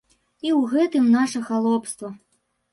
[0.45, 2.13] І ў гэтым наша халопства.